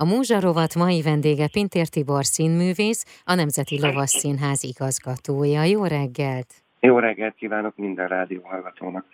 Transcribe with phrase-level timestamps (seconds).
[0.00, 5.62] A Múzsarovat mai vendége Pintér Tibor színművész, a Nemzeti Lovas Színház igazgatója.
[5.62, 6.50] Jó reggelt!
[6.80, 9.04] Jó reggelt kívánok minden rádió hallgatónak!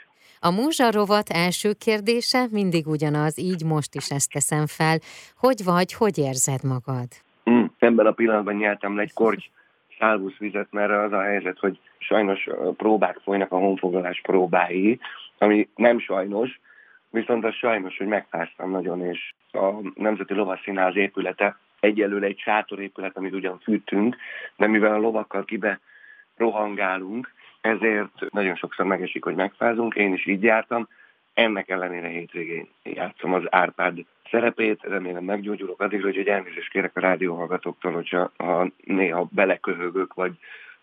[0.41, 4.99] A Múzsarovat első kérdése mindig ugyanaz, így most is ezt teszem fel.
[5.37, 7.09] Hogy vagy, hogy érzed magad?
[7.45, 9.51] Hmm, ebben a pillanatban nyeltem le egy korty
[9.99, 14.99] szálvusz vizet, mert az a helyzet, hogy sajnos próbák folynak a honfoglalás próbái,
[15.39, 16.61] ami nem sajnos,
[17.15, 23.35] viszont az sajnos, hogy megfáztam nagyon, és a Nemzeti Lovasszínház épülete egyelőre egy sátorépület, amit
[23.35, 24.17] ugyan fűtünk,
[24.57, 25.81] de mivel a lovakkal kibe
[26.37, 30.89] rohangálunk, ezért nagyon sokszor megesik, hogy megfázunk, én is így jártam,
[31.35, 33.99] ennek ellenére hétvégén játszom az Árpád
[34.31, 40.33] szerepét, remélem meggyógyulok addig, hogy elnézést kérek a rádióhallgatóktól, hogyha ha néha beleköhögök, vagy,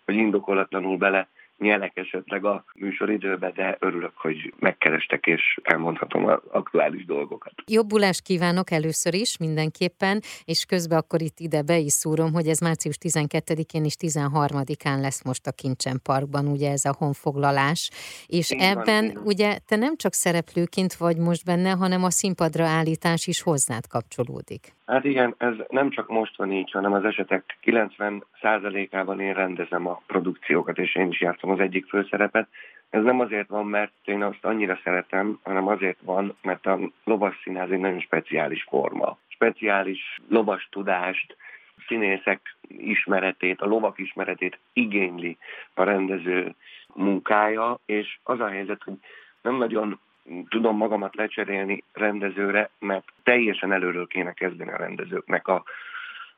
[0.05, 1.27] vagy indokolatlanul bele
[1.61, 7.53] nyelek esetleg a műsoridőbe, de örülök, hogy megkerestek, és elmondhatom az aktuális dolgokat.
[7.65, 12.59] Jobbulást kívánok először is mindenképpen, és közben akkor itt ide be is szúrom, hogy ez
[12.59, 17.89] március 12-én és 13-án lesz most a Kincsen Parkban, ugye ez a honfoglalás,
[18.27, 22.65] és én ebben van, ugye te nem csak szereplőként vagy most benne, hanem a színpadra
[22.65, 24.73] állítás is hozzád kapcsolódik.
[24.85, 30.01] Hát igen, ez nem csak most van így, hanem az esetek 90%-ában én rendezem a
[30.07, 32.47] produkciókat, és én is játszom az egyik főszerepet.
[32.89, 37.39] Ez nem azért van, mert én azt annyira szeretem, hanem azért van, mert a lovas
[37.43, 39.17] színház egy nagyon speciális forma.
[39.27, 41.35] Speciális lovas tudást,
[41.87, 45.37] színészek ismeretét, a lovak ismeretét igényli
[45.73, 46.55] a rendező
[46.95, 48.93] munkája, és az a helyzet, hogy
[49.41, 49.99] nem nagyon
[50.49, 55.63] tudom magamat lecserélni rendezőre, mert teljesen előről kéne kezdeni a rendezőknek a,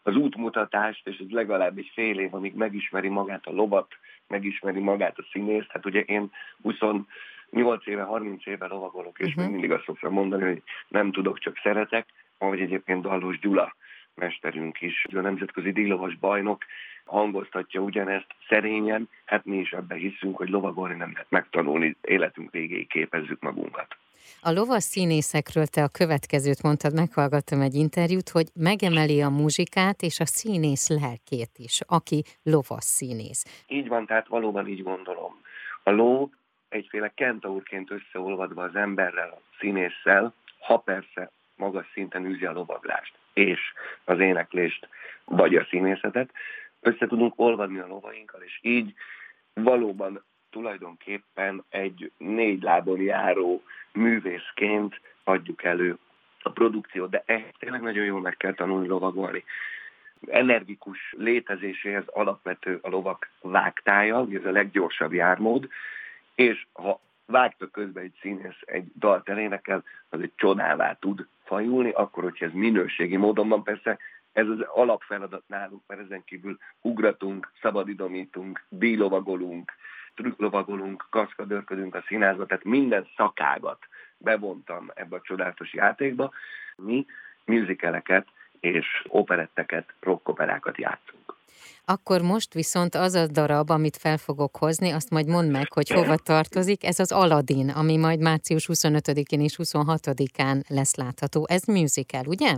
[0.04, 3.88] az útmutatást, és ez legalább egy fél év, amíg megismeri magát a lovat,
[4.28, 5.72] megismeri magát a színészt.
[5.72, 9.52] Hát ugye én 28 éve, 30 éve lovagolok, és uh-huh.
[9.52, 13.76] mindig azt szoktam mondani, hogy nem tudok, csak szeretek, ahogy egyébként Dallós Gyula
[14.16, 16.64] mesterünk is, a nemzetközi díjlovas bajnok,
[17.06, 22.88] hangoztatja ugyanezt szerényen, hát mi is ebben hiszünk, hogy lovagolni nem lehet megtanulni, életünk végéig
[22.88, 23.98] képezzük magunkat.
[24.42, 30.20] A lovas színészekről te a következőt mondtad, meghallgattam egy interjút, hogy megemeli a muzsikát és
[30.20, 33.64] a színész lelkét is, aki lovas színész.
[33.68, 35.42] Így van, tehát valóban így gondolom.
[35.84, 36.30] A ló
[36.70, 43.60] egyféle kentaurként összeolvadva az emberrel, a színésszel, ha persze magas szinten űzi a lovaglást és
[44.04, 44.88] az éneklést,
[45.26, 46.32] vagy a színészetet,
[46.80, 48.94] össze tudunk olvadni a lovainkkal, és így
[49.54, 55.98] valóban tulajdonképpen egy négy lábon járó művészként adjuk elő
[56.42, 59.44] a produkciót, de ehhez tényleg nagyon jól meg kell tanulni lovagolni.
[60.28, 65.68] Energikus létezéséhez alapvető a lovak vágtája, ez a leggyorsabb jármód,
[66.36, 72.24] és ha vágta közben egy színész egy dalt elénekel, az egy csodává tud fajulni, akkor,
[72.24, 73.98] hogyha ez minőségi módon van, persze
[74.34, 79.72] ez az alapfeladat nálunk, mert ezen kívül ugratunk, szabadidomítunk, bílovagolunk,
[80.16, 83.80] trükklovagolunk, kaszkadőrködünk a színházba, tehát minden szakágat
[84.18, 86.32] bevontam ebbe a csodálatos játékba.
[86.76, 87.06] Mi
[87.46, 88.28] musicaleket
[88.60, 91.36] és operetteket, rockoperákat játszunk.
[91.86, 95.90] Akkor most viszont az a darab, amit fel fogok hozni, azt majd mondd meg, hogy
[95.90, 96.84] hova tartozik.
[96.84, 101.46] Ez az Aladdin, ami majd március 25-én és 26-án lesz látható.
[101.50, 102.56] Ez musical, ugye?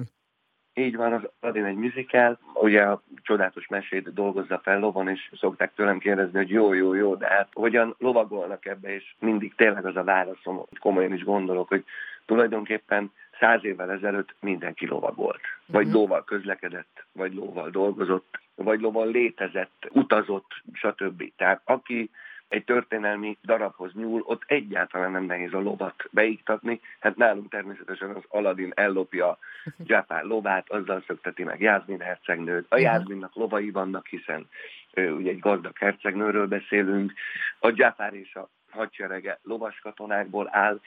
[0.78, 5.74] Így van, az Aladdin egy musical, ugye a csodálatos mesét dolgozza fel lovon, és szokták
[5.76, 9.96] tőlem kérdezni, hogy jó, jó, jó, de hát hogyan lovagolnak ebbe, és mindig tényleg az
[9.96, 11.84] a válaszom, komolyan is gondolok, hogy
[12.26, 15.42] tulajdonképpen száz évvel ezelőtt mindenki lovagolt.
[15.66, 16.02] Vagy uh-huh.
[16.02, 21.32] lóval közlekedett, vagy lóval dolgozott, vagy lóval létezett, utazott, stb.
[21.38, 22.10] Tehát aki
[22.56, 26.80] egy történelmi darabhoz nyúl, ott egyáltalán nem nehéz a lovat beiktatni.
[27.00, 29.38] Hát nálunk természetesen az Aladin ellopja
[29.88, 32.66] Jafar lovát, azzal szökteti meg Jászmin hercegnőt.
[32.70, 34.48] A Jászminnak lovai vannak, hiszen
[34.94, 37.14] ő, ugye egy gazdag hercegnőről beszélünk.
[37.60, 40.80] A Jafar és a hadserege lovas katonákból áll,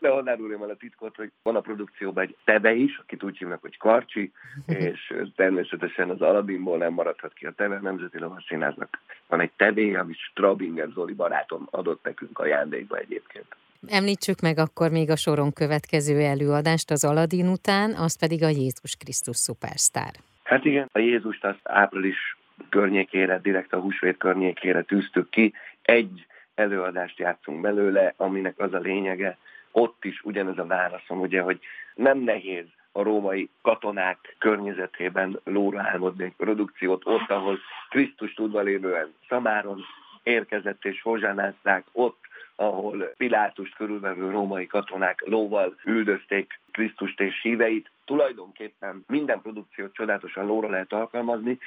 [0.00, 3.60] onnan árulom el a titkot, hogy van a produkcióban egy tebe is, akit úgy hívnak,
[3.60, 4.32] hogy Karcsi,
[4.66, 10.18] és természetesen az Aladinból nem maradhat ki a tebe, Nemzeti Lovasszínháznak van egy tebé, amit
[10.18, 13.56] Strabinger Zoli barátom adott nekünk ajándékba egyébként.
[13.86, 18.96] Említsük meg akkor még a soron következő előadást az Aladin után, az pedig a Jézus
[18.96, 20.14] Krisztus szupersztár.
[20.42, 22.36] Hát igen, a Jézust azt április
[22.68, 25.52] környékére, direkt a húsvét környékére tűztük ki.
[25.82, 29.38] Egy előadást játszunk belőle, aminek az a lényege,
[29.78, 31.60] ott is ugyanez a válaszom, ugye, hogy
[31.94, 37.58] nem nehéz a római katonák környezetében lóra álmodni egy produkciót, ott, ahol
[37.90, 39.84] Krisztus tudva lévően Szamáron
[40.22, 42.18] érkezett és hozsánázták, ott,
[42.54, 47.90] ahol Pilátust körülvevő római katonák lóval üldözték Krisztust és híveit.
[48.04, 51.58] Tulajdonképpen minden produkciót csodálatosan lóra lehet alkalmazni.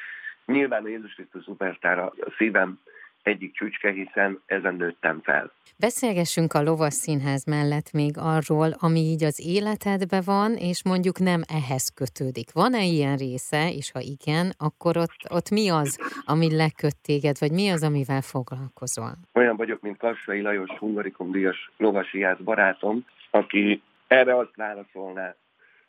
[0.45, 2.79] Nyilván a Jézus Krisztus szupersztára a szívem
[3.23, 5.51] egyik csücske, hiszen ezen nőttem fel.
[5.77, 11.41] Beszélgessünk a Lovas Színház mellett még arról, ami így az életedben van, és mondjuk nem
[11.47, 12.51] ehhez kötődik.
[12.51, 17.51] Van-e ilyen része, és ha igen, akkor ott, ott mi az, ami leköt téged, vagy
[17.51, 19.11] mi az, amivel foglalkozol?
[19.33, 25.35] Olyan vagyok, mint Kassai Lajos Hungarikum díjas lovasiász barátom, aki erre azt válaszolná,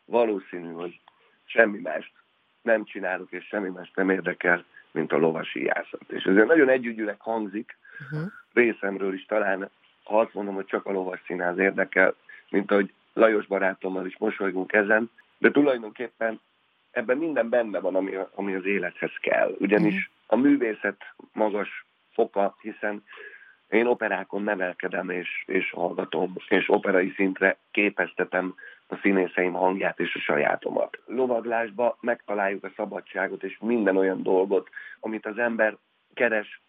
[0.04, 1.00] valószínű, hogy
[1.44, 2.12] semmi mást
[2.62, 6.02] nem csinálok, és semmi mást nem érdekel, mint a lovasi jászat.
[6.08, 8.30] És ezért nagyon együgyűleg hangzik, uh-huh.
[8.52, 9.70] részemről is talán,
[10.04, 12.14] ha azt mondom, hogy csak a lovas színház érdekel,
[12.50, 16.40] mint ahogy Lajos barátommal is mosolygunk ezen, de tulajdonképpen
[16.90, 19.54] ebben minden benne van, ami, ami az élethez kell.
[19.58, 20.10] Ugyanis uh-huh.
[20.26, 23.04] a művészet magas foka, hiszen
[23.68, 28.54] én operákon nevelkedem és, és hallgatom, és operai szintre képeztetem
[28.90, 30.98] a színészeim hangját és a sajátomat.
[31.06, 34.68] Lovaglásba megtaláljuk a szabadságot és minden olyan dolgot,
[35.00, 35.76] amit az ember
[36.14, 36.60] keres,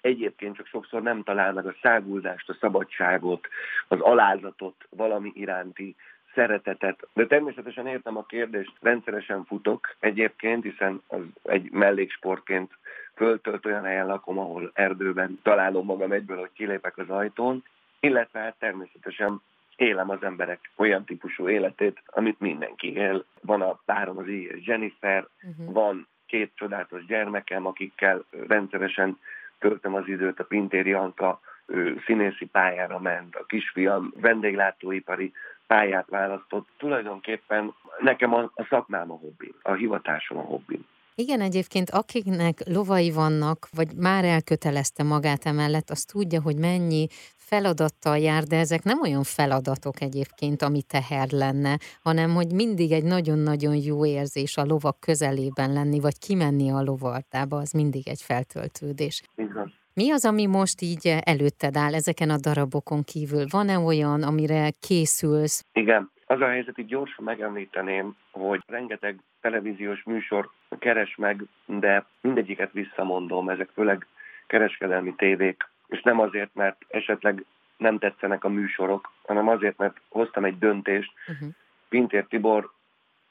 [0.00, 3.48] egyébként csak sokszor nem talál meg a száguldást, a szabadságot,
[3.88, 5.96] az alázatot, valami iránti
[6.34, 7.08] szeretetet.
[7.12, 12.72] De természetesen értem a kérdést, rendszeresen futok egyébként, hiszen az egy melléksportként
[13.14, 17.64] föltölt olyan helyen lakom, ahol erdőben találom magam egyből, hogy kilépek az ajtón,
[18.00, 19.40] illetve hát természetesen
[19.80, 23.24] élem az emberek olyan típusú életét, amit mindenki él.
[23.40, 25.72] Van a párom az éjjel Jennifer, uh-huh.
[25.72, 29.18] van két csodálatos gyermekem, akikkel rendszeresen
[29.58, 35.32] töltöm az időt, a Pintéri Anka ő színészi pályára ment, a kisfiam vendéglátóipari
[35.66, 36.68] pályát választott.
[36.76, 40.86] Tulajdonképpen nekem a, a szakmám a hobbim, a hivatásom a hobbim.
[41.20, 47.06] Igen, egyébként akiknek lovai vannak, vagy már elkötelezte magát emellett, az tudja, hogy mennyi
[47.36, 53.04] feladattal jár, de ezek nem olyan feladatok egyébként, ami teher lenne, hanem hogy mindig egy
[53.04, 59.22] nagyon-nagyon jó érzés a lovak közelében lenni, vagy kimenni a lovardába, az mindig egy feltöltődés.
[59.36, 59.72] Igen.
[59.94, 63.46] Mi az, ami most így előtted áll ezeken a darabokon kívül?
[63.50, 65.64] Van-e olyan, amire készülsz?
[65.72, 66.10] Igen.
[66.30, 73.48] Az a helyzet, itt gyorsan megemlíteném, hogy rengeteg televíziós műsor keres meg, de mindegyiket visszamondom,
[73.48, 74.06] ezek főleg
[74.46, 77.44] kereskedelmi tévék, és nem azért, mert esetleg
[77.76, 81.12] nem tetszenek a műsorok, hanem azért, mert hoztam egy döntést.
[81.28, 81.48] Uh-huh.
[81.88, 82.70] Pintér Tibor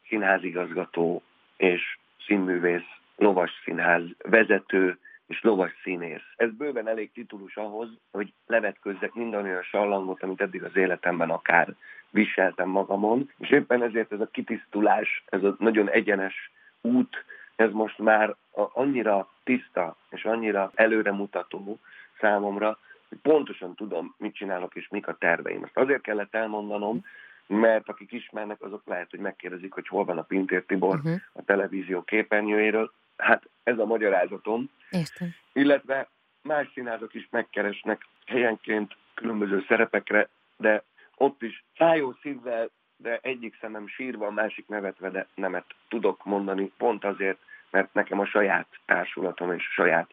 [0.07, 1.21] színházigazgató
[1.57, 4.99] és színművész, lovas színház vezető
[5.29, 6.33] és lovas színész.
[6.35, 11.75] Ez bőven elég titulus ahhoz, hogy levetközzek minden olyan sallangot, amit eddig az életemben akár
[12.09, 17.97] viseltem magamon, és éppen ezért ez a kitisztulás, ez a nagyon egyenes út, ez most
[17.97, 18.35] már
[18.73, 21.79] annyira tiszta és annyira előremutató
[22.19, 22.77] számomra,
[23.09, 25.63] hogy pontosan tudom, mit csinálok és mik a terveim.
[25.63, 27.05] Ezt azért kellett elmondanom,
[27.47, 31.15] mert akik ismernek, azok lehet, hogy megkérdezik, hogy hol van a Pintér Tibor uh-huh.
[31.33, 32.91] a televízió képernyőjéről.
[33.19, 34.69] Hát ez a magyarázatom.
[34.89, 35.35] Értem.
[35.53, 36.09] Illetve
[36.41, 40.83] más színházak is megkeresnek helyenként különböző szerepekre, de
[41.15, 46.71] ott is fájó szívvel, de egyik szemem sírva, a másik nevetve, de nemet tudok mondani,
[46.77, 47.37] pont azért,
[47.69, 50.11] mert nekem a saját társulatom és a saját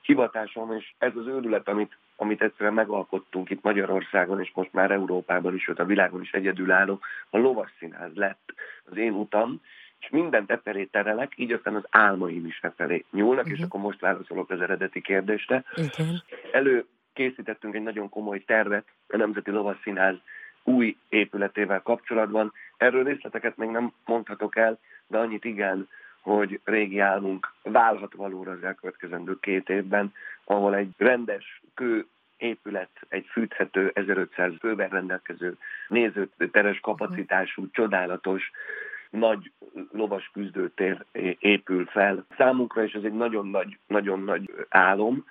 [0.00, 5.54] hivatásom, és ez az őrület, amit, amit egyszerűen megalkottunk itt Magyarországon, és most már Európában
[5.54, 7.00] is, sőt a világon is egyedülálló,
[7.30, 8.54] a lovas színház lett
[8.84, 9.60] az én utam,
[10.00, 13.52] és mindent efelé terelek, így aztán az álmaim is efelé nyúlnak, uh-huh.
[13.52, 13.66] és mhm.
[13.66, 15.64] akkor most válaszolok az eredeti kérdésre.
[15.74, 16.22] Igen.
[16.52, 20.16] Elő készítettünk egy nagyon komoly tervet a Nemzeti Lovas Színház
[20.62, 22.52] új épületével kapcsolatban.
[22.76, 25.88] Erről részleteket még nem mondhatok el, de annyit igen,
[26.20, 30.12] hogy régi álmunk válhat valóra az elkövetkezendő két évben,
[30.44, 35.56] ahol egy rendes kő épület, egy fűthető 1500 fővel rendelkező
[35.88, 38.50] nézőteres kapacitású, csodálatos,
[39.10, 39.52] nagy
[39.92, 41.04] lovas küzdőtér
[41.38, 42.26] épül fel.
[42.36, 45.24] Számunkra is ez egy nagyon nagy, nagyon nagy álom,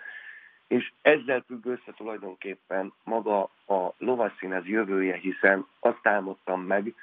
[0.68, 6.94] és ezzel függ össze tulajdonképpen maga a lovasszínez jövője, hiszen azt álmodtam meg,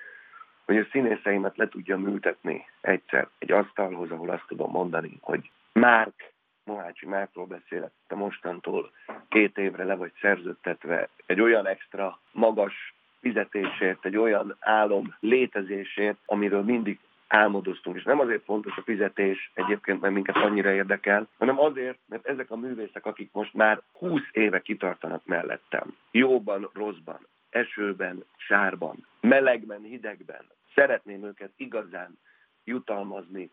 [0.65, 6.33] hogy a színészeimet le tudjam ültetni egyszer egy asztalhoz, ahol azt tudom mondani, hogy Márk,
[6.65, 8.91] Mohácsi Márkról beszélek, te mostantól
[9.29, 12.95] két évre le vagy szerződtetve egy olyan extra magas
[13.27, 17.97] fizetésért, egy olyan álom létezésért, amiről mindig álmodoztunk.
[17.97, 22.51] És nem azért fontos a fizetés egyébként, mert minket annyira érdekel, hanem azért, mert ezek
[22.51, 30.45] a művészek, akik most már 20 éve kitartanak mellettem, jóban, rosszban, esőben, sárban, melegben, hidegben,
[30.75, 32.19] szeretném őket igazán
[32.65, 33.51] jutalmazni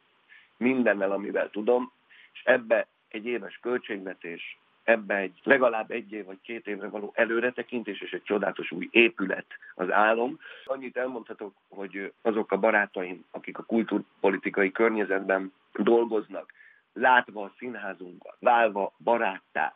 [0.57, 1.91] mindennel, amivel tudom,
[2.33, 8.01] és ebbe egy éves költségvetés, ebbe egy legalább egy év vagy két évre való előretekintés
[8.01, 10.39] és egy csodálatos új épület az álom.
[10.65, 16.53] Annyit elmondhatok, hogy azok a barátaim, akik a kultúrpolitikai környezetben dolgoznak,
[16.93, 19.75] látva a színházunkat, válva baráttá,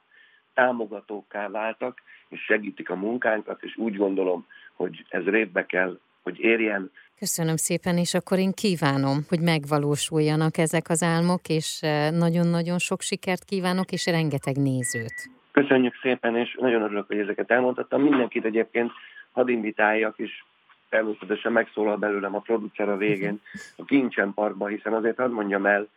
[0.54, 6.92] támogatókká váltak, és segítik a munkánkat, és úgy gondolom, hogy ez révbe kell, hogy érjen.
[7.20, 13.02] Köszönöm szépen, és akkor én kívánom, hogy megvalósuljanak ezek az álmok, és eh, nagyon-nagyon sok
[13.02, 15.18] sikert kívánok, és rengeteg nézőt.
[15.52, 18.02] Köszönjük szépen, és nagyon örülök, hogy ezeket elmondhattam.
[18.02, 18.92] Mindenkit egyébként
[19.32, 20.44] hadd invitáljak, és
[20.90, 23.42] természetesen megszólal belőlem a producer a végén
[23.78, 25.88] a Kincsen Parkba, hiszen azért hadd mondjam el,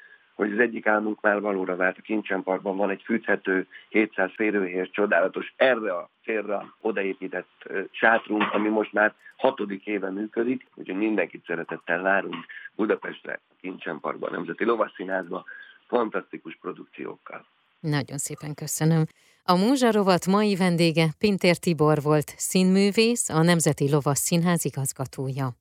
[0.41, 1.99] hogy az egyik álmunk már valóra vált.
[1.99, 7.49] A Kincsen Parkban van egy fűthető 700 férőhelyes csodálatos erre a célra odaépített
[7.91, 14.29] sátrunk, ami most már hatodik éve működik, úgyhogy mindenkit szeretettel várunk Budapestre, a Kincsen Parkban,
[14.29, 15.45] a Nemzeti Lovasszínházba,
[15.87, 17.47] fantasztikus produkciókkal.
[17.81, 19.05] Nagyon szépen köszönöm.
[19.45, 25.61] A Múzsarovat mai vendége Pintér Tibor volt, színművész, a Nemzeti Lovasszínház igazgatója.